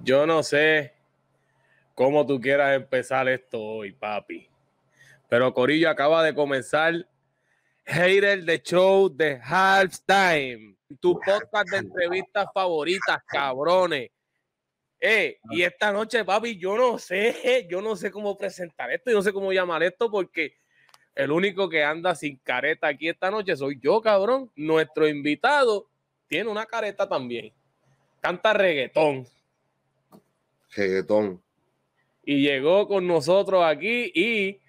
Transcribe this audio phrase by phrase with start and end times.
[0.00, 0.94] Yo no sé
[1.94, 4.48] cómo tú quieras empezar esto hoy, papi.
[5.28, 7.06] Pero Corillo acaba de comenzar
[7.84, 10.76] Hater de Show de Halftime.
[11.00, 14.10] Tu podcast de entrevistas favoritas, cabrones.
[15.00, 19.16] Eh, y esta noche, papi, yo no sé, yo no sé cómo presentar esto, yo
[19.16, 20.56] no sé cómo llamar esto, porque
[21.14, 24.50] el único que anda sin careta aquí esta noche soy yo, cabrón.
[24.56, 25.88] Nuestro invitado
[26.26, 27.52] tiene una careta también.
[28.20, 29.26] Canta reggaetón.
[30.74, 31.42] Reggaetón.
[32.24, 34.60] Y llegó con nosotros aquí y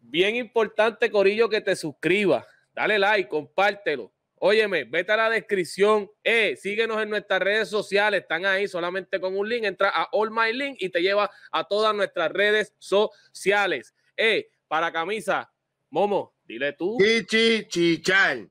[0.00, 2.44] bien importante, Corillo, que te suscribas.
[2.74, 4.12] Dale like, compártelo.
[4.46, 6.10] Óyeme, vete a la descripción.
[6.22, 8.22] Eh, síguenos en nuestras redes sociales.
[8.22, 9.64] Están ahí solamente con un link.
[9.64, 13.94] Entra a All My Link y te lleva a todas nuestras redes sociales.
[14.16, 15.50] Eh, para camisa,
[15.88, 16.98] Momo, dile tú.
[16.98, 18.50] Chichi, chichal.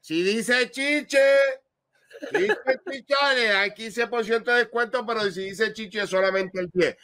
[0.00, 1.18] Si dice chiche,
[2.90, 6.96] chichale, hay 15% de descuento, pero si dice chiche es solamente el 10.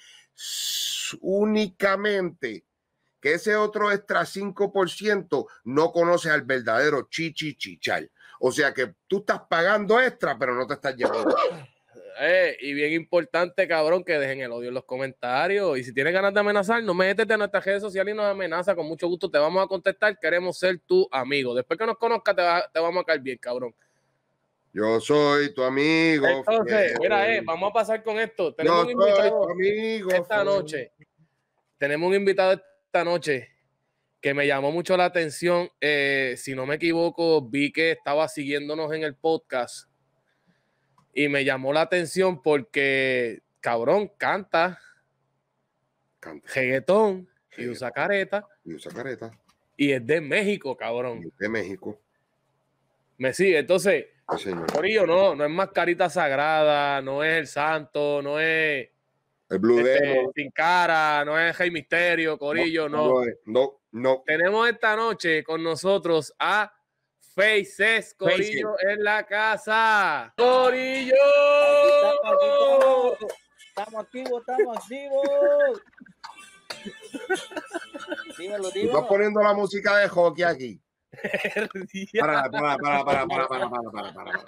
[1.20, 2.64] Únicamente
[3.20, 8.11] que ese otro extra 5% no conoce al verdadero chichi chichal.
[8.41, 11.34] O sea que tú estás pagando extra, pero no te estás llevando.
[12.22, 15.78] Eh, y bien importante, cabrón, que dejen el odio en los comentarios.
[15.78, 18.75] Y si tienes ganas de amenazar, no métete a nuestras redes sociales y nos amenaza.
[18.75, 20.19] Con mucho gusto te vamos a contestar.
[20.19, 21.55] Queremos ser tu amigo.
[21.55, 23.75] Después que nos conozcas, te, va- te vamos a caer bien, cabrón.
[24.72, 26.26] Yo soy tu amigo.
[26.28, 26.98] Entonces, fiel.
[27.00, 28.50] mira, eh, vamos a pasar con esto.
[28.50, 30.10] Yo Tenemos un soy invitado tu amigo.
[30.12, 30.44] esta fiel.
[30.44, 30.92] noche.
[31.78, 33.48] Tenemos un invitado esta noche
[34.20, 35.68] que me llamó mucho la atención.
[35.80, 39.88] Eh, si no me equivoco, vi que estaba siguiéndonos en el podcast
[41.14, 44.78] y me llamó la atención porque, cabrón, canta
[46.20, 46.46] Canta.
[46.54, 49.32] reggaetón y usa careta Y usa careta.
[49.76, 51.32] y es de México, cabrón.
[51.38, 51.98] De México.
[53.18, 53.58] Me sigue.
[53.58, 54.73] Entonces, Sí, señor.
[54.73, 58.89] Corillo, no, no es mascarita sagrada, no es el santo, no es
[59.48, 60.33] El Blue este, Demon.
[60.34, 63.22] sin cara, no es Rey Misterio, Corillo, no.
[63.47, 64.22] No, no.
[64.25, 66.72] Tenemos esta noche con nosotros a
[67.34, 70.33] Faces Corillo en la casa.
[70.37, 71.15] Corillo.
[71.15, 73.19] Aquí estamos, aquí estamos.
[73.69, 75.83] Estamos activos, estamos activos.
[78.38, 79.06] Dímelo, Tú estás dímelo.
[79.09, 80.81] poniendo la música de hockey aquí.
[82.19, 84.44] Para, para, para, para, para, para, para, para,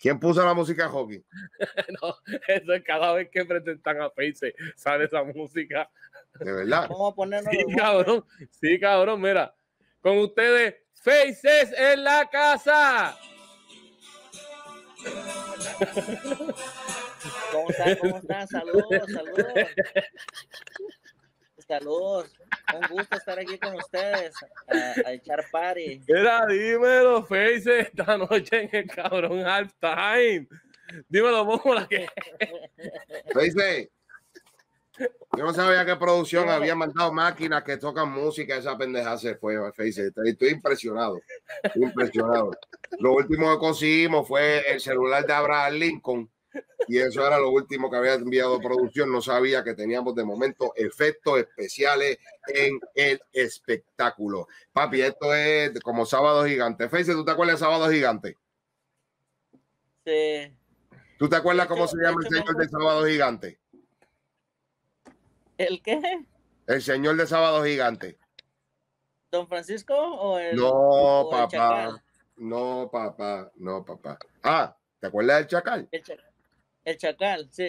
[0.00, 1.22] ¿Quién puso la música hockey?
[2.00, 2.16] no,
[2.48, 5.90] eso es cada vez que presentan a Face sale esa música.
[6.38, 6.88] De verdad.
[6.88, 7.52] Vamos a ponernos.
[7.52, 8.24] Sí, cabrón.
[8.50, 9.54] Sí, cabrón, mira.
[10.00, 13.18] Con ustedes, Faces en la casa.
[17.52, 17.96] ¿Cómo están?
[17.96, 18.48] ¿Cómo están?
[18.48, 19.46] Saludos, saludos.
[21.70, 22.32] Saludos.
[22.74, 24.34] Un gusto estar aquí con ustedes
[24.66, 26.02] a, a echar party.
[26.08, 30.48] Mira, dímelo, Faces, esta noche en el cabrón halftime.
[31.08, 32.08] Dímelo, ¿cómo la que?
[33.40, 33.92] Dice,
[34.98, 38.56] yo no sabía qué producción había mandado máquinas que tocan música.
[38.56, 39.56] Esa pendeja se fue.
[39.72, 40.08] Face.
[40.08, 41.20] Estoy, estoy impresionado.
[41.62, 42.50] Estoy impresionado.
[42.98, 46.30] Lo último que conseguimos fue el celular de Abraham Lincoln.
[46.88, 49.12] Y eso era lo último que había enviado producción.
[49.12, 52.18] No sabía que teníamos de momento efectos especiales
[52.48, 54.48] en el espectáculo.
[54.72, 56.88] Papi, esto es como Sábado Gigante.
[56.88, 58.36] Face, ¿tú te acuerdas de Sábado Gigante?
[60.04, 60.52] Sí.
[61.18, 63.60] ¿Tú te acuerdas hecho- cómo se llama el señor de Sábado Gigante?
[65.58, 66.00] ¿El qué?
[66.66, 68.18] El señor de Sábado Gigante.
[69.30, 71.48] ¿Don Francisco o el, No, o papá.
[71.48, 72.02] chacal?
[72.36, 73.52] No, papá.
[73.56, 74.18] No, papá.
[74.42, 75.88] Ah, ¿te acuerdas del chacal?
[75.92, 76.14] El, cha-
[76.84, 77.68] el chacal, sí.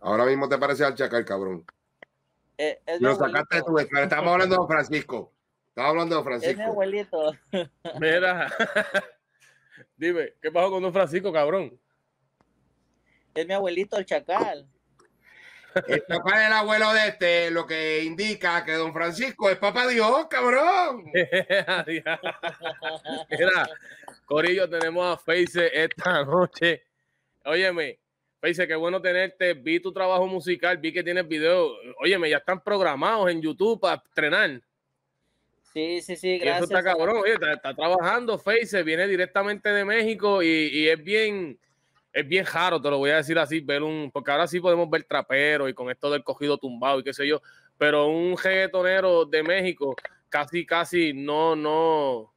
[0.00, 1.64] Ahora mismo te parece al chacal, cabrón.
[2.58, 5.32] Eh, Lo sacaste tú, pero estamos hablando de Don Francisco.
[5.68, 6.70] Estamos hablando de Don Es mi Francisco.
[6.72, 7.32] abuelito.
[8.00, 8.52] Mira.
[9.96, 11.78] Dime, ¿qué pasó con Don Francisco, cabrón?
[13.34, 14.66] Es mi abuelito, el chacal.
[15.86, 20.26] El papá del abuelo de este, lo que indica que Don Francisco es papá Dios,
[20.30, 21.04] cabrón.
[23.30, 23.68] Mira,
[24.24, 26.84] Corillo, tenemos a Face esta noche.
[27.44, 27.98] Óyeme,
[28.40, 29.54] Face, qué bueno tenerte.
[29.54, 31.72] Vi tu trabajo musical, vi que tienes videos.
[32.00, 34.60] Óyeme, ya están programados en YouTube para estrenar.
[35.72, 36.70] Sí, sí, sí, Y eso gracias.
[36.70, 37.16] está cabrón.
[37.18, 41.58] Oye, está, está trabajando Face, viene directamente de México y, y es bien,
[42.12, 44.88] es bien raro, te lo voy a decir así, ver un, porque ahora sí podemos
[44.88, 47.42] ver traperos y con esto del cogido tumbado y qué sé yo,
[47.76, 49.94] pero un reggaetonero de México
[50.30, 52.32] casi, casi no, no,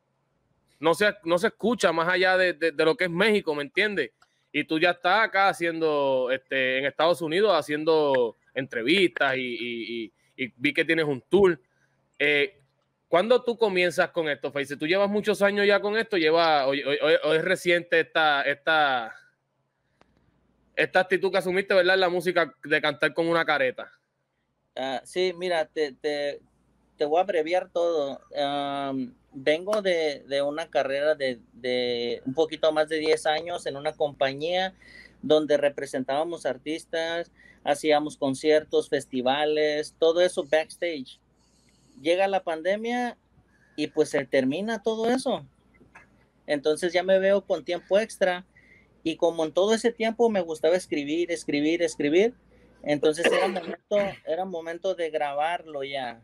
[0.81, 3.63] no se, no se escucha más allá de, de- de lo que es México, ¿me
[3.63, 4.11] entiendes?
[4.51, 10.11] Y tú ya estás acá haciendo, este, en Estados Unidos haciendo entrevistas y,
[10.55, 11.59] vi que tienes un tour.
[12.17, 12.59] Eh,
[13.07, 14.77] ¿Cuándo tú comienzas con esto, Face?
[14.77, 16.17] ¿Tú llevas muchos años ya con esto?
[16.17, 19.15] ¿Lleva, o es reciente esta, esta,
[20.75, 21.95] esta actitud que asumiste, ¿verdad?
[21.95, 23.91] En la música de cantar con una careta.
[24.75, 26.39] Ah, sí, mira, te, te,
[26.99, 28.19] te voy a abreviar todo.
[29.31, 34.75] vengo de, una carrera de, de, un poquito más de 10 años en una compañía
[35.21, 37.31] donde representábamos artistas,
[37.63, 41.19] hacíamos conciertos, festivales, todo eso backstage.
[42.01, 43.17] Llega la pandemia
[43.77, 45.45] y pues se termina todo eso.
[46.47, 48.45] Entonces ya me veo con tiempo extra
[49.03, 52.33] y como en todo ese tiempo me gustaba escribir, escribir, escribir,
[52.83, 56.21] entonces era momento, era momento de grabarlo ya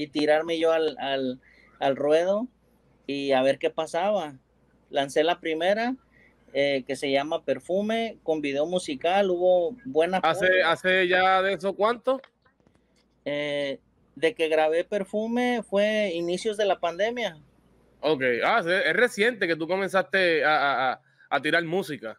[0.00, 1.40] y tirarme yo al, al,
[1.78, 2.48] al ruedo
[3.06, 4.38] y a ver qué pasaba.
[4.88, 5.94] Lancé la primera
[6.54, 10.18] eh, que se llama Perfume, con video musical, hubo buena...
[10.22, 12.20] ¿Hace, ¿Hace ya de eso cuánto?
[13.26, 13.78] Eh,
[14.16, 17.36] de que grabé Perfume fue inicios de la pandemia.
[18.00, 22.18] Ok, ah, es reciente que tú comenzaste a, a, a tirar música.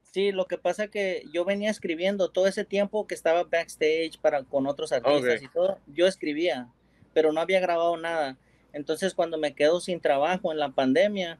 [0.00, 4.44] Sí, lo que pasa que yo venía escribiendo todo ese tiempo que estaba backstage para
[4.44, 6.68] con otros artistas y todo, yo escribía,
[7.12, 8.36] pero no había grabado nada.
[8.72, 11.38] Entonces cuando me quedo sin trabajo en la pandemia,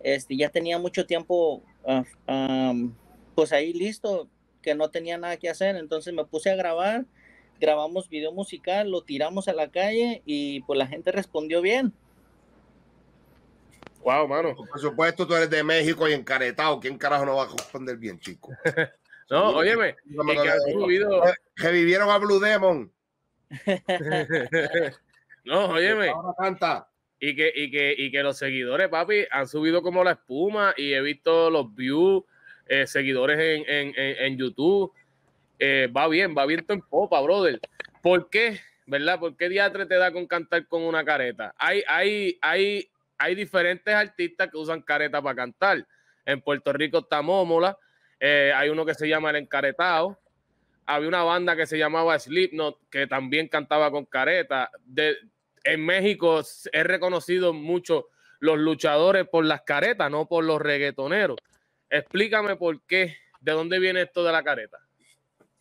[0.00, 2.90] este, ya tenía mucho tiempo uh,
[3.34, 4.28] pues ahí listo,
[4.60, 7.04] que no tenía nada que hacer, entonces me puse a grabar,
[7.60, 11.92] grabamos video musical, lo tiramos a la calle y pues la gente respondió bien.
[14.02, 14.56] Wow, mano.
[14.56, 16.80] Por supuesto, tú eres de México y encaretado.
[16.80, 18.50] ¿Quién carajo no va a responder bien, chico?
[19.30, 19.94] no, óyeme.
[21.54, 22.92] que, vivieron a Blue Demon.
[25.44, 26.08] no, óyeme.
[26.08, 30.12] Ahora canta y que, y que, y que los seguidores, papi, han subido como la
[30.12, 32.24] espuma y he visto los views,
[32.66, 34.92] eh, seguidores en, en, en, YouTube.
[35.60, 37.60] Eh, va bien, va viento en popa, brother.
[38.02, 38.58] ¿Por qué?
[38.86, 39.20] ¿Verdad?
[39.20, 41.54] ¿Por qué diatre te da con cantar con una careta?
[41.58, 45.86] Hay, hay, hay, hay diferentes artistas que usan careta para cantar.
[46.26, 47.78] En Puerto Rico está Mómola,
[48.18, 50.18] eh, hay uno que se llama El Encaretado,
[50.86, 54.70] había una banda que se llamaba Slipknot que también cantaba con careta.
[54.84, 55.16] De,
[55.64, 58.08] en México es reconocido mucho
[58.40, 61.38] los luchadores por las caretas, no por los reggaetoneros.
[61.88, 64.78] Explícame por qué, de dónde viene esto de la careta.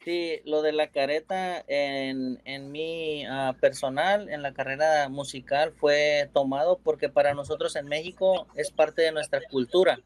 [0.03, 6.27] Sí, lo de la careta en, en mi ah, personal, en la carrera musical, fue
[6.33, 9.99] tomado porque para nosotros en México es parte de nuestra cultura,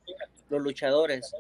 [0.50, 1.33] los luchadores.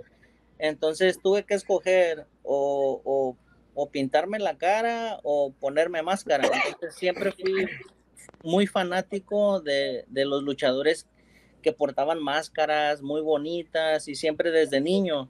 [0.57, 3.37] Entonces tuve que escoger o, o,
[3.73, 6.45] o pintarme la cara o ponerme máscara.
[6.65, 7.67] Entonces siempre fui
[8.43, 11.07] muy fanático de, de, los luchadores
[11.61, 15.29] que portaban máscaras muy bonitas y siempre desde niño.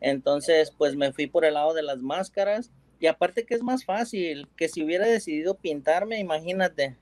[0.00, 2.70] Entonces, pues me fui por el lado de las máscaras
[3.00, 6.96] y aparte que es más fácil que si hubiera decidido pintarme, imagínate,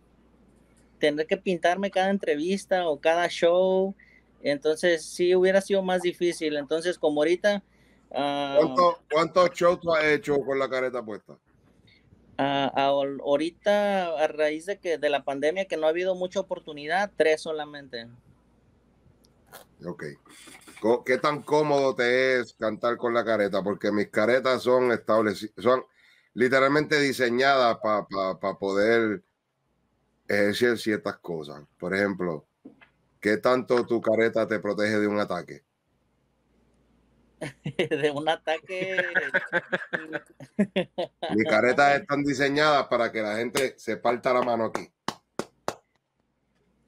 [0.99, 3.94] tendré que pintarme cada entrevista o cada show.
[4.43, 6.56] Entonces, sí hubiera sido más difícil.
[6.56, 7.62] Entonces, como ahorita...
[8.11, 8.75] Uh,
[9.11, 11.37] ¿Cuántos shows tú has hecho con la careta puesta?
[12.38, 17.11] Uh, ahorita, a raíz de que de la pandemia, que no ha habido mucha oportunidad,
[17.17, 18.09] tres solamente.
[19.85, 20.05] Ok.
[21.05, 23.62] ¿Qué tan cómodo te es cantar con la careta?
[23.62, 25.83] Porque mis caretas son establecidas, son
[26.35, 28.06] literalmente diseñadas para
[28.38, 29.23] pa, poder
[30.29, 31.62] ejercer ciertas cosas.
[31.79, 32.47] Por ejemplo,
[33.21, 35.65] ¿qué tanto tu careta te protege de un ataque?
[37.90, 39.02] de un ataque.
[41.35, 44.88] Mis caretas están diseñadas para que la gente se parta la mano aquí.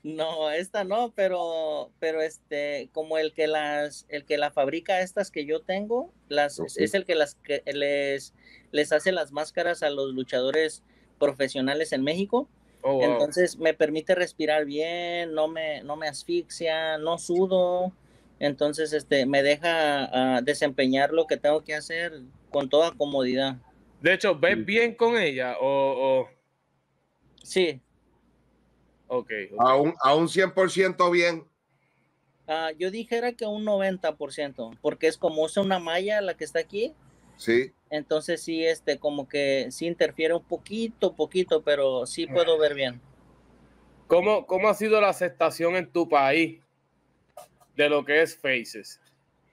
[0.02, 5.30] No, esta no, pero, pero este, como el que las, el que la fabrica estas
[5.30, 8.32] que yo tengo, las, es el que las que les,
[8.70, 10.82] les hace las máscaras a los luchadores
[11.18, 12.48] profesionales en México.
[12.82, 17.92] Oh, Entonces me permite respirar bien, no me, no me asfixia, no sudo.
[18.40, 23.56] Entonces, este, me deja uh, desempeñar lo que tengo que hacer con toda comodidad.
[24.00, 26.20] De hecho, ¿ves bien con ella o...?
[26.22, 26.28] o...
[27.42, 27.80] Sí.
[29.08, 29.24] Ok.
[29.24, 29.50] okay.
[29.58, 31.44] A, un, a un 100% bien.
[32.46, 36.60] Uh, yo dijera que un 90%, porque es como usa una malla la que está
[36.60, 36.94] aquí.
[37.36, 37.72] Sí.
[37.90, 43.00] Entonces sí, este, como que sí interfiere un poquito, poquito, pero sí puedo ver bien.
[44.06, 46.60] ¿Cómo, cómo ha sido la aceptación en tu país
[47.78, 49.00] de lo que es Faces.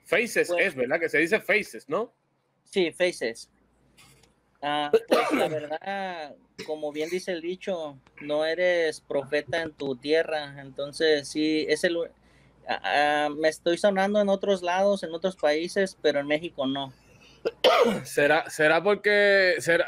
[0.04, 1.00] Faces es, ¿verdad?
[1.00, 2.12] Que se dice Faces, ¿no?
[2.64, 3.50] Sí, Faces.
[4.64, 10.60] Ah, pues la verdad, como bien dice el dicho, no eres profeta en tu tierra,
[10.60, 11.98] entonces sí, es el...
[12.68, 16.92] Ah, me estoy sonando en otros lados, en otros países, pero en México no.
[18.06, 19.86] ¿Será, será porque será,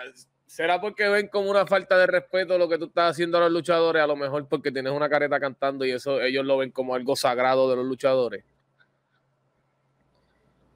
[0.58, 3.52] será porque ven como una falta de respeto lo que tú estás haciendo a los
[3.52, 6.96] luchadores, a lo mejor porque tienes una careta cantando y eso ellos lo ven como
[6.96, 8.44] algo sagrado de los luchadores?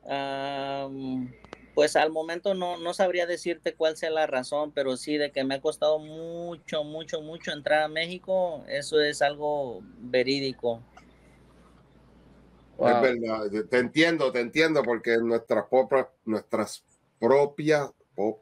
[0.04, 1.32] Um,
[1.74, 5.44] Pues al momento no, no sabría decirte cuál sea la razón, pero sí de que
[5.44, 10.84] me ha costado mucho, mucho, mucho entrar a México, eso es algo verídico.
[12.78, 16.84] Es verdad, te entiendo, te entiendo, porque nuestras propias, nuestras
[17.20, 17.92] propias,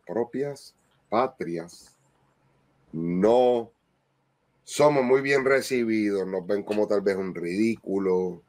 [0.05, 0.75] propias
[1.09, 1.95] patrias
[2.91, 3.71] no
[4.63, 8.43] somos muy bien recibidos, nos ven como tal vez un ridículo,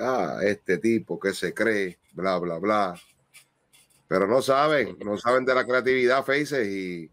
[0.00, 2.94] ah, este tipo que se cree, bla, bla, bla.
[4.08, 7.10] Pero no saben, no saben de la creatividad, Faces, y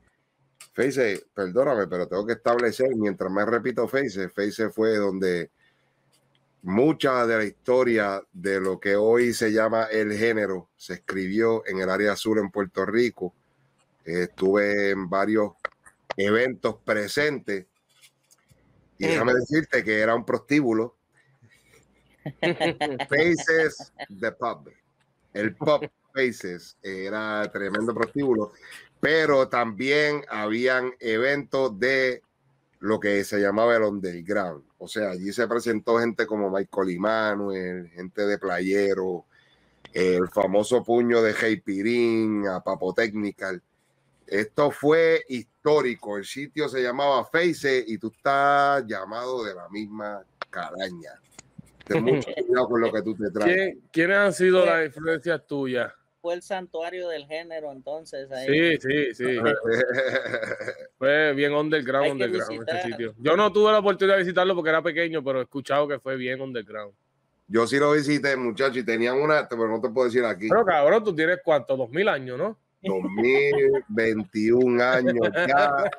[0.73, 5.51] Face, perdóname, pero tengo que establecer, mientras me repito Face, Face fue donde
[6.61, 11.79] mucha de la historia de lo que hoy se llama el género se escribió en
[11.79, 13.33] el área azul en Puerto Rico.
[14.07, 15.51] Estuve en varios
[16.15, 17.65] eventos presentes
[18.97, 20.95] y déjame decirte que era un prostíbulo.
[23.09, 24.71] Faces the Pub.
[25.33, 28.53] El Pub Faces era tremendo prostíbulo,
[28.99, 32.23] pero también habían eventos de
[32.79, 34.63] lo que se llamaba el underground.
[34.79, 39.25] O sea, allí se presentó gente como Michael Emanuel, gente de Playero,
[39.93, 43.61] el famoso puño de Hey Pirín, a Papo Technical.
[44.27, 46.17] Esto fue histórico.
[46.17, 51.13] El sitio se llamaba Face y tú estás llamado de la misma caraña.
[51.85, 53.77] Ten mucho cuidado con lo que tú te traes.
[53.91, 55.93] ¿Quiénes han sido las influencias tuyas?
[56.27, 58.29] fue el santuario del género, entonces.
[58.29, 58.77] Ahí.
[58.77, 59.37] Sí, sí, sí.
[60.97, 63.15] fue bien underground, underground ese sitio.
[63.17, 66.17] Yo no tuve la oportunidad de visitarlo porque era pequeño, pero he escuchado que fue
[66.17, 66.93] bien underground.
[67.47, 70.49] Yo sí lo visité, muchachos, y tenían una, pero no te puedo decir aquí.
[70.49, 72.59] Pero cabrón, tú tienes cuánto, dos mil años, ¿no?
[72.81, 75.89] 2021 años ya.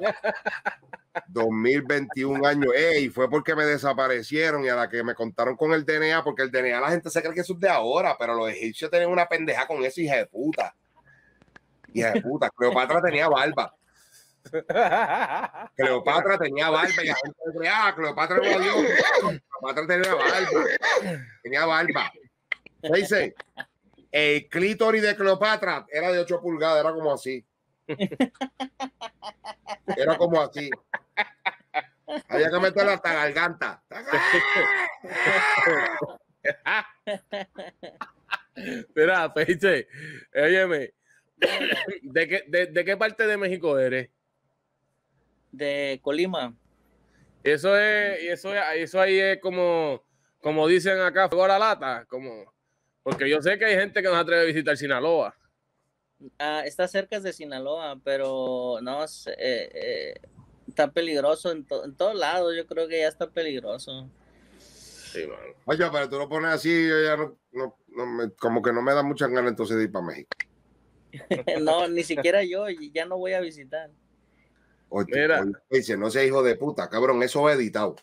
[1.28, 2.73] 2021 años.
[2.75, 6.42] Ey, fue porque me desaparecieron y a la que me contaron con el DNA, porque
[6.42, 9.28] el DNA la gente se cree que es de ahora, pero los egipcios tenían una
[9.28, 10.75] pendeja con eso, hija de puta.
[11.92, 12.50] Hija de puta.
[12.50, 13.75] Cleopatra tenía barba.
[15.76, 18.42] Cleopatra tenía barba y la gente decía, ah, Cleopatra no.
[18.42, 20.64] Cleopatra tenía barba.
[21.42, 22.12] Tenía barba.
[22.82, 23.35] ¿Qué dice?
[24.10, 27.44] El clítoris de Cleopatra era de 8 pulgadas, era como así.
[29.96, 30.70] Era como así.
[32.28, 33.82] Había que meterla hasta la garganta.
[38.94, 39.88] Mira, Feiche,
[40.34, 40.94] óyeme,
[42.02, 44.08] ¿de qué, de, qué parte de México eres?
[45.52, 46.54] De Colima.
[47.44, 50.02] Eso es, eso es, eso ahí es como,
[50.40, 52.52] como dicen acá, fuego a la lata, como,
[53.08, 55.34] porque yo sé que hay gente que no se atreve a visitar Sinaloa.
[56.38, 60.14] Ah, está cerca de Sinaloa, pero no sé, eh, eh,
[60.66, 62.54] está peligroso en, en todos lados.
[62.54, 64.10] Yo creo que ya está peligroso.
[64.58, 65.26] Sí,
[65.64, 68.92] Oye, pero tú lo pones así, yo ya no, no, me, como que no me
[68.92, 70.28] da muchas ganas entonces de ir para México.
[71.62, 73.90] no, ni siquiera yo, ya no voy a visitar.
[74.90, 75.46] Mira.
[75.70, 77.96] dice, no sea hijo de puta, cabrón, eso he editado.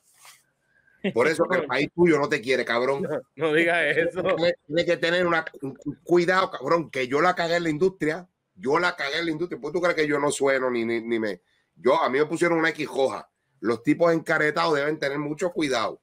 [1.13, 3.07] Por eso que el país tuyo no te quiere, cabrón.
[3.35, 4.24] No, digas eso.
[4.67, 8.27] Tienes que tener una, un cuidado, cabrón, que yo la cagué en la industria.
[8.55, 9.59] Yo la cagué en la industria.
[9.59, 11.41] ¿Por tú crees que yo no sueno ni, ni, ni me.
[11.75, 13.29] Yo, a mí me pusieron una X hoja.
[13.59, 16.00] Los tipos encaretados deben tener mucho cuidado.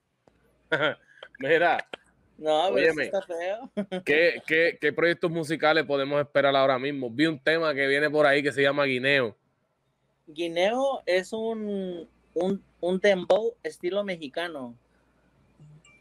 [1.38, 1.86] Mira.
[2.38, 3.70] No, pero está feo.
[4.04, 7.08] ¿qué, qué, qué proyectos musicales podemos esperar ahora mismo?
[7.08, 9.36] Vi un tema que viene por ahí que se llama Guineo.
[10.26, 14.76] Guineo es un, un, un dembow estilo mexicano.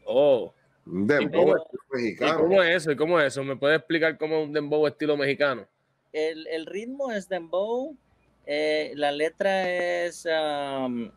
[0.04, 0.54] Oh.
[0.84, 1.54] Un dembow
[1.92, 2.32] mexicano.
[2.32, 2.90] ¿Y cómo es eso?
[2.90, 3.44] ¿Y cómo es eso?
[3.44, 5.66] ¿Me puede explicar cómo es un dembow estilo mexicano?
[6.12, 7.96] El, el ritmo es dembow,
[8.44, 11.10] eh, la letra es um,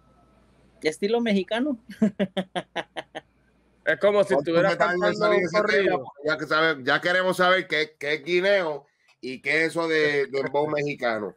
[0.82, 1.80] estilo mexicano.
[3.86, 5.34] es como si estuviera cantando
[6.24, 8.86] ya, que sabe, ya queremos saber qué, qué es guineo
[9.22, 11.36] y qué es eso de dembow mexicano.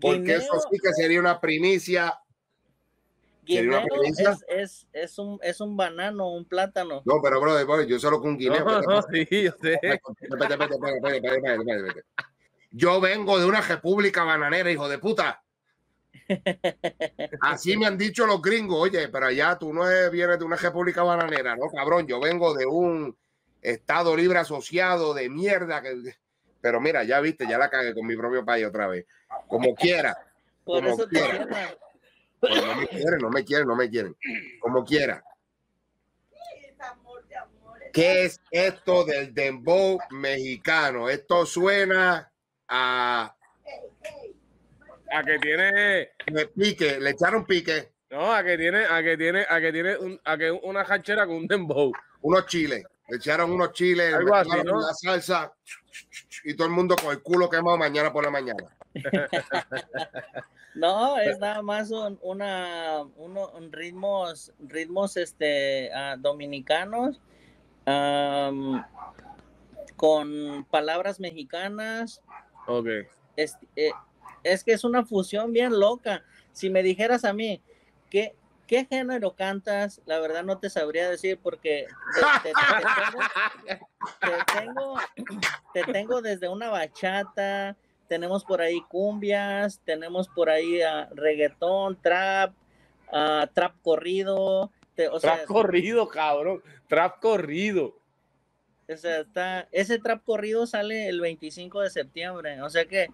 [0.00, 2.18] Porque eso sí que sería una primicia
[3.44, 3.84] Guineo
[4.48, 7.02] es, es, un, es un banano, un plátano.
[7.04, 8.64] No, pero brother, yo solo con guineo.
[12.70, 15.42] Yo vengo de una república bananera, hijo de puta.
[17.40, 21.02] Así me han dicho los gringos, oye, pero allá tú no vienes de una república
[21.02, 23.14] bananera, no, cabrón, yo vengo de un
[23.60, 25.82] estado libre asociado de mierda.
[25.82, 26.14] Que...
[26.60, 29.06] Pero mira, ya viste, ya la cagué con mi propio país otra vez.
[29.48, 30.16] Como quiera.
[30.64, 31.76] Por eso quiera
[32.48, 34.16] no me quieren, no me quieren, no me quieren.
[34.60, 35.22] Como quiera.
[37.92, 41.08] ¿Qué es esto del dembow mexicano?
[41.08, 42.30] Esto suena
[42.68, 43.36] a.
[45.12, 46.10] A que tiene.
[46.32, 47.92] Me pique, le echaron pique.
[48.10, 51.26] No, a que tiene, a que tiene, a que tiene un, a que una hachera
[51.26, 51.92] con un dembow.
[52.22, 52.84] Unos chiles.
[53.08, 54.80] le echaron unos chiles, Algo así, ¿no?
[54.80, 55.52] la salsa
[56.44, 58.76] y todo el mundo con el culo quemado mañana por la mañana.
[60.74, 67.20] No, es nada más un, una, uno- un ritmos, ritmos este, ah, dominicanos
[69.96, 72.20] con palabras mexicanas.
[72.66, 72.86] Ok.
[73.36, 73.90] Es, eh,
[74.42, 76.22] es que es una fusión bien loca.
[76.52, 77.62] Si me dijeras a mí,
[78.10, 78.34] ¿qué,
[78.66, 80.00] qué género cantas?
[80.06, 81.86] La verdad no te sabría decir porque
[82.42, 83.88] te, te- te tengo,
[84.20, 84.96] te tengo,
[85.72, 87.76] te tengo desde una bachata,
[88.08, 92.54] tenemos por ahí cumbias, tenemos por ahí ah, reggaetón, trap,
[93.12, 94.70] ah, trap corrido.
[94.94, 96.62] te- o sea, Trap corrido, cabrón.
[96.88, 97.96] Trap corrido.
[98.88, 103.08] o sea, está, ese trap corrido sale el 25 de septiembre, o sea que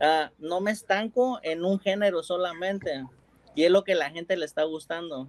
[0.00, 3.04] ah, no me estanco en un género solamente.
[3.54, 5.28] Y es lo que la gente le está gustando.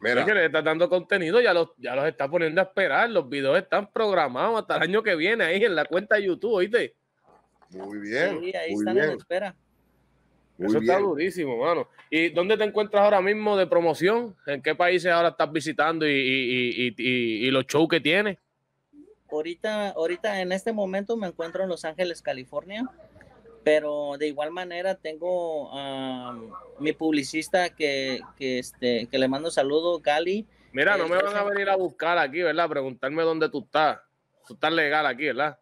[0.00, 3.10] Mira, Es que le está dando contenido, ya los, ya los está poniendo a esperar.
[3.10, 6.52] Los videos están programados hasta el año que viene ahí en la cuenta de YouTube,
[6.52, 6.94] ¿oíste?
[7.70, 9.54] muy bien, Sí, ahí muy están en bien, espera.
[10.56, 11.88] muy Eso está durísimo, mano.
[12.10, 14.34] ¿Y dónde te encuentras ahora mismo de promoción?
[14.46, 18.38] ¿En qué países ahora estás visitando y, y- y- y- y los shows que tienes?
[19.30, 22.88] Ahorita, ahorita en este momento me encuentro en Los Ángeles, California,
[23.68, 30.00] pero de igual manera tengo am, mi publicista que, que, este, que le mando saludo,
[30.00, 30.46] Gali.
[30.72, 32.66] Mira, no Eh, me van a venir a buscar aquí, ¿verdad?
[32.66, 33.98] Preguntarme dónde tú estás.
[34.46, 35.58] Tú estás legal aquí, ¿verdad?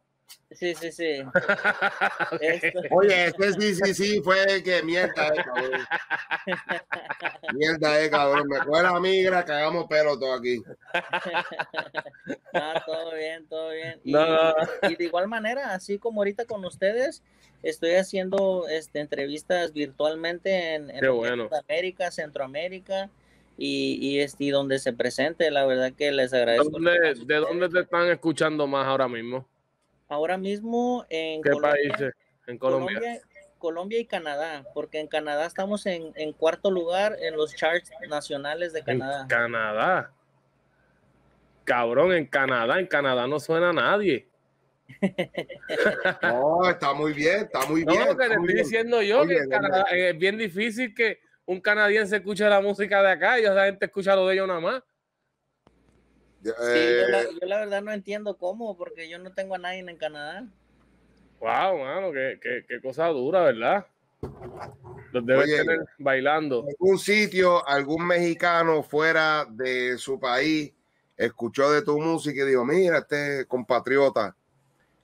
[0.53, 1.23] Sí, sí, sí.
[2.41, 5.71] Esto- Oye, este sí, sí, sí, fue que mierda, eh, cabrón.
[7.55, 8.49] Mierda, eh, cabrón.
[8.49, 10.63] Me coge la migra, cagamos pelo todo aquí.
[12.53, 14.01] No, todo bien, todo bien.
[14.03, 14.55] Y, No,
[14.89, 17.23] y de igual manera, así como ahorita con ustedes,
[17.63, 21.49] estoy haciendo este, entrevistas virtualmente en, en bueno.
[21.69, 23.11] América, Centroamérica
[23.59, 25.51] y, y, este, y donde se presente.
[25.51, 26.71] La verdad que les agradezco.
[26.71, 29.47] ¿Dónde- a ¿De dónde te están escuchando más ahora mismo?
[30.09, 32.15] Ahora mismo en ¿Qué Colombia, países?
[32.47, 32.99] En Colombia.
[32.99, 33.21] Colombia,
[33.59, 38.73] Colombia y Canadá, porque en Canadá estamos en, en cuarto lugar en los charts nacionales
[38.73, 39.27] de En Canadá.
[39.29, 40.13] Canadá.
[41.65, 44.29] Cabrón, en Canadá, en Canadá no suena a nadie.
[46.23, 48.07] No, está muy bien, está muy No, bien.
[48.09, 48.57] que te estoy bien.
[48.59, 53.03] diciendo yo Oye, que en Canadá es bien difícil que un canadiense escuche la música
[53.03, 54.83] de acá y esa gente escucha lo de ellos nada más.
[56.43, 59.59] Sí, Eh, yo, la, yo la verdad no entiendo cómo, porque yo no tengo a
[59.59, 60.45] nadie en Canadá.
[61.41, 63.87] Wow, mano, qué, qué- qué cosa dura, ¿verdad?
[65.13, 65.57] Los debes Oye.
[65.59, 66.65] tener bailando.
[66.69, 70.73] algún sitio, algún mexicano fuera de su país
[71.17, 74.35] escuchó de tu música y dijo, mira, este compatriota.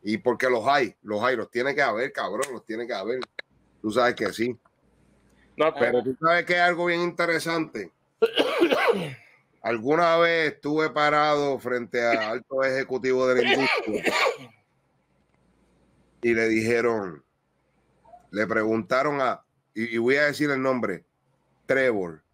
[0.03, 3.21] Y porque los hay, los hay, los tiene que haber, cabrón, los tiene que haber.
[3.81, 4.57] Tú sabes que sí.
[5.57, 7.91] No, pero Pero tú sabes que es algo bien interesante.
[9.63, 14.15] Alguna vez estuve parado frente a altos ejecutivos de la industria
[16.21, 17.23] y le dijeron,
[18.33, 21.05] le preguntaron a, y, voy a decir el nombre,
[21.67, 22.25] Trevor.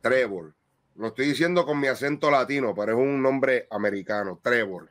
[0.00, 0.54] Trevor.
[0.94, 4.90] Lo estoy diciendo con mi acento latino, pero es un nombre americano, Trevor.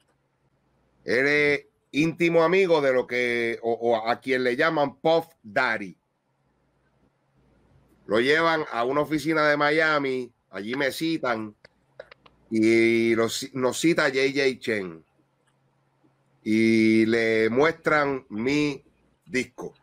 [1.06, 5.98] Eres íntimo amigo de lo que, o, o a quien le llaman Puff Daddy.
[8.06, 11.56] Lo llevan a una oficina de Miami, allí me citan
[12.50, 15.04] y los- nos cita JJ Chen
[16.44, 18.84] y le muestran mi
[19.26, 19.74] disco.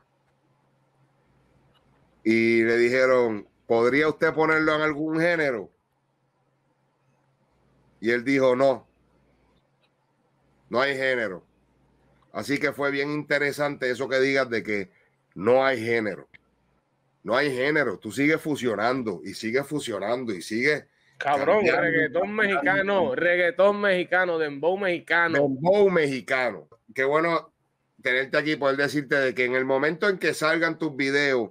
[2.22, 5.70] Y le dijeron, ¿podría usted ponerlo en algún género?
[8.00, 8.87] Y él dijo, no,
[10.68, 11.44] no hay género.
[12.33, 14.90] Así que fue bien interesante eso que digas de que
[15.35, 16.30] no hay género.
[17.22, 17.98] No hay género.
[17.98, 20.87] Tú sigues fusionando y sigues fusionando y sigues
[21.18, 25.38] cabrón, reggaetón mexicano, reggaetón mexicano, dembow mexicano.
[25.38, 26.68] dembow mexicano.
[26.94, 27.52] Qué bueno
[28.02, 31.50] tenerte aquí, poder decirte de que en el momento en que salgan tus videos,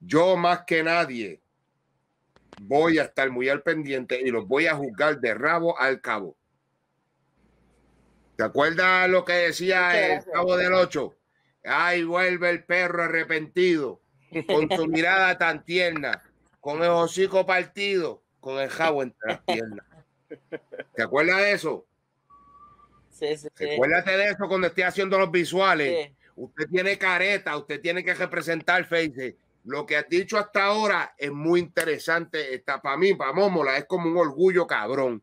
[0.00, 1.40] yo más que nadie
[2.60, 6.36] voy a estar muy al pendiente y los voy a juzgar de rabo al cabo.
[8.36, 11.14] ¿Te acuerdas lo que decía el cabo del 8?
[11.64, 14.00] Ay, vuelve el perro arrepentido,
[14.46, 16.22] con su mirada tan tierna,
[16.60, 19.86] con el hocico partido, con el jabo entre las piernas.
[20.94, 21.86] ¿Te acuerdas de eso?
[23.10, 23.64] Sí, sí, sí.
[23.64, 26.06] Recuérdate de eso cuando esté haciendo los visuales.
[26.06, 26.14] Sí.
[26.36, 29.36] Usted tiene careta, usted tiene que representar Face.
[29.64, 32.54] Lo que has dicho hasta ahora es muy interesante.
[32.54, 35.22] Está para mí, para Mómola, es como un orgullo cabrón.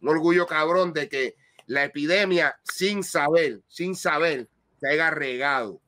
[0.00, 1.36] Un orgullo cabrón de que
[1.66, 4.48] la epidemia, sin saber, sin saber,
[4.80, 5.80] se haya regado.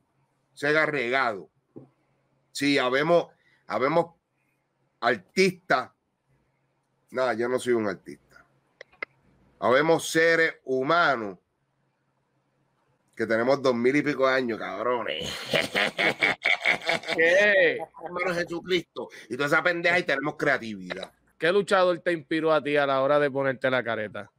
[0.53, 1.49] Se haya regado.
[2.57, 3.27] Sí, habemos,
[3.67, 4.15] habemos
[4.99, 5.91] artistas.
[7.11, 8.43] No, yo no soy un artista.
[9.59, 11.37] Habemos seres humanos
[13.15, 15.31] que tenemos dos mil y pico de años, cabrones.
[17.15, 17.77] ¿Qué?
[18.03, 19.09] Hermano Jesucristo.
[19.29, 21.11] Y toda esa pendeja y tenemos creatividad.
[21.37, 24.31] ¿Qué luchador te inspiró a ti a la hora de ponerte la careta?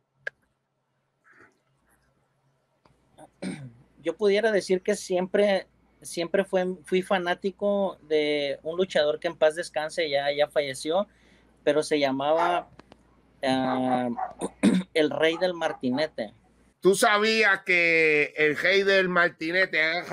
[4.02, 5.68] Yo pudiera decir que siempre,
[6.02, 11.08] siempre fue, fui fanático de un luchador que en paz descanse, ya, ya falleció,
[11.64, 12.68] pero se llamaba
[13.42, 14.14] uh,
[14.94, 16.34] el Rey del Martinete.
[16.80, 20.06] Tú sabías que el Rey del Martinete, el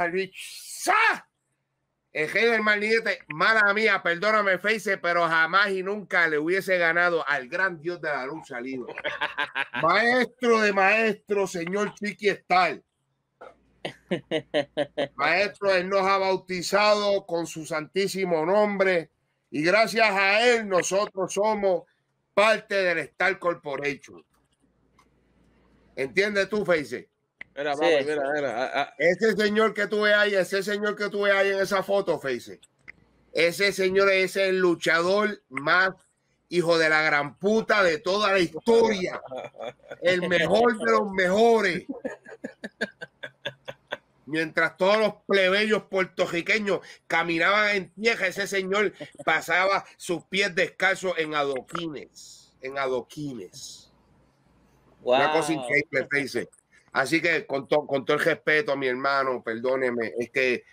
[2.31, 7.47] Rey del Martinete, mala mía, perdóname, Face, pero jamás y nunca le hubiese ganado al
[7.47, 8.93] gran Dios de la lucha libre.
[9.83, 12.81] maestro de maestro, señor Chiqui Star.
[15.15, 19.09] Maestro, Él nos ha bautizado con su santísimo nombre
[19.51, 21.83] y gracias a Él nosotros somos
[22.33, 24.23] parte del Star Corporation.
[25.95, 27.09] ¿Entiendes tú, Face?
[27.55, 28.93] Mira, sí, mira, mira.
[28.97, 32.19] Ese señor que tú ves ahí, ese señor que tú ves ahí en esa foto,
[32.19, 32.59] Face.
[33.31, 35.91] Ese señor es el luchador más
[36.49, 39.21] hijo de la gran puta de toda la historia.
[40.01, 41.85] El mejor de los mejores.
[44.35, 48.91] Mientras todos los plebeyos puertorriqueños caminaban en tierra, ese señor
[49.23, 52.53] pasaba sus pies descalzos en adoquines.
[52.59, 53.93] En adoquines.
[55.03, 55.15] Wow.
[55.15, 56.49] Una cosa increíble, Face.
[56.91, 60.65] Así que con, to, con, todo el respeto a mi hermano, perdóneme, es que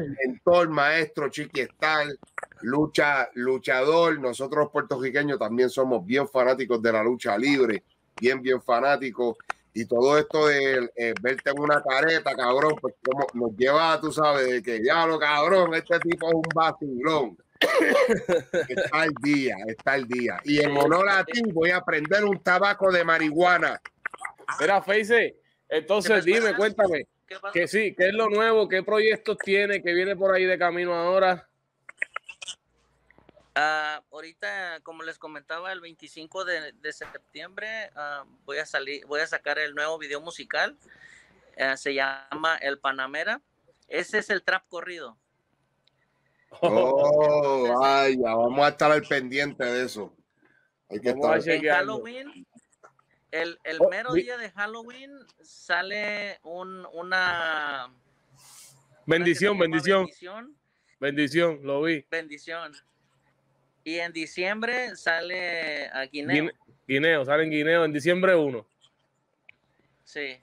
[0.00, 2.18] el mentor, maestro, chiquiestal,
[2.62, 7.84] lucha, luchador, nosotros los puertorriqueños también somos bien fanáticos de la lucha libre,
[8.18, 9.36] bien, bien fanáticos.
[9.72, 14.10] Y todo esto de eh, verte en una careta, cabrón, pues como nos lleva, tú
[14.10, 17.38] sabes, de que diablo, cabrón, este tipo es un vacilón.
[18.68, 20.40] está el día, está el día.
[20.44, 23.80] Y en honor a ti voy a prender un tabaco de marihuana.
[24.58, 25.36] Mira, Face,
[25.68, 27.06] entonces dime, cuéntame,
[27.52, 28.68] que sí, ¿qué es lo nuevo?
[28.68, 29.82] ¿Qué proyectos tiene?
[29.82, 31.49] ¿Qué viene por ahí de camino ahora?
[33.60, 39.20] Uh, ahorita, como les comentaba, el 25 de, de septiembre uh, voy a salir, voy
[39.20, 40.78] a sacar el nuevo video musical.
[41.58, 43.42] Uh, se llama El Panamera.
[43.86, 45.18] Ese es el trap corrido.
[46.60, 50.14] Oh, vaya, vamos a estar al pendiente de eso.
[50.88, 51.46] Hay que estar.
[51.46, 52.46] En Halloween,
[53.30, 57.92] el, el oh, mero día de Halloween sale un, una
[59.06, 60.56] bendición, una bendición, bendición,
[60.98, 62.06] bendición, lo vi.
[62.10, 62.72] Bendición.
[63.84, 66.50] Y en diciembre sale a Guineo.
[66.86, 68.66] Guineo, sale en Guineo en diciembre 1.
[70.04, 70.38] Sí.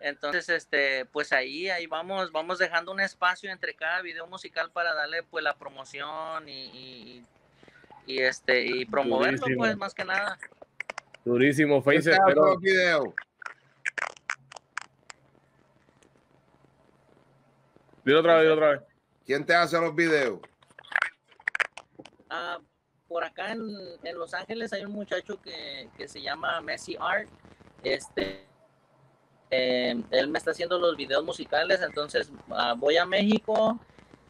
[0.00, 4.94] Entonces, este, pues ahí, ahí vamos, vamos dejando un espacio entre cada video musical para
[4.94, 7.24] darle pues la promoción y, y,
[8.06, 9.58] y este, y promoverlo, Durísimo.
[9.58, 10.38] pues, más que nada.
[11.24, 12.10] Durísimo, Face.
[12.26, 12.58] Pero...
[12.58, 13.14] Video?
[18.04, 18.80] Dilo otra vez, dilo otra vez.
[19.24, 20.40] ¿Quién te hace los videos?
[22.32, 22.62] Uh,
[23.08, 23.60] por acá en,
[24.02, 27.28] en, Los Ángeles hay un muchacho que, que se llama Messi Art.
[27.84, 28.46] Este,
[29.50, 33.78] eh, él me está haciendo los videos musicales, entonces uh, voy a México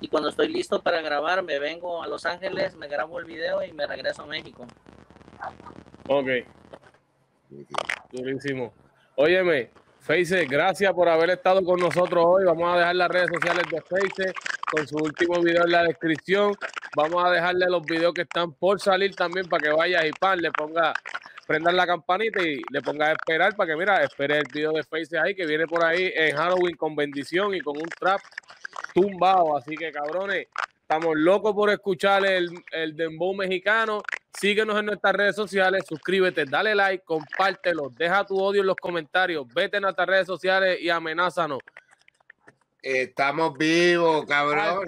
[0.01, 3.62] y cuando estoy listo para grabar me vengo a Los Ángeles, me grabo el video
[3.62, 4.67] y me regreso a México.
[6.09, 6.29] Ok.
[8.11, 8.73] Durísimo.
[9.15, 12.45] Óyeme, Face, gracias por haber estado con nosotros hoy.
[12.45, 14.33] Vamos a dejar las redes sociales de Face
[14.73, 16.55] con su último video en la descripción.
[16.94, 20.38] Vamos a dejarle los videos que están por salir también para que vaya y pan,
[20.38, 20.92] le ponga,
[21.46, 24.83] prendan la campanita y le ponga a esperar para que, mira, espere el video de
[24.83, 28.20] Face ahí que viene por ahí en Halloween con bendición y con un trap
[28.92, 29.57] tumbado.
[29.57, 30.48] Así que, cabrones,
[30.83, 34.02] estamos locos por escuchar el, el dembow mexicano.
[34.38, 39.46] Síguenos en nuestras redes sociales, suscríbete, dale like, compártelo, deja tu odio en los comentarios,
[39.55, 41.61] vete en nuestras redes sociales y amenázanos.
[42.83, 44.85] Estamos vivos, cabrón.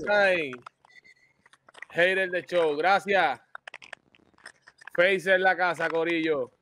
[1.94, 3.40] Hater de show, gracias.
[4.96, 6.53] Face en la casa, Corillo.